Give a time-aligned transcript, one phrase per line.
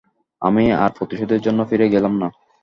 [0.41, 2.27] আমি আর প্রতিশোধের জন্য ফিরে গেলাম না।